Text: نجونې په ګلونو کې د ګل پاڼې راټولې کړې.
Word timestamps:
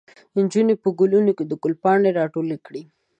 نجونې 0.37 0.75
په 0.83 0.89
ګلونو 0.99 1.31
کې 1.37 1.43
د 1.47 1.53
ګل 1.61 1.73
پاڼې 1.83 2.09
راټولې 2.19 2.57
کړې. 2.65 2.81